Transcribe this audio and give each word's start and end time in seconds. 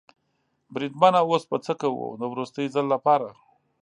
بریدمنه 0.73 1.19
اوس 1.25 1.43
به 1.49 1.57
څه 1.65 1.73
کوو؟ 1.81 2.07
د 2.21 2.23
وروستي 2.31 2.65
ځل 2.73 2.85
لپاره. 2.93 3.27